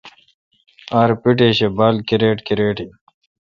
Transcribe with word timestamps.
اں 0.97 1.07
پیٹش 1.21 1.57
اے°بال 1.63 1.95
کرِٹ 2.07 2.37
کرِٹ 2.47 2.77
این 2.81 2.91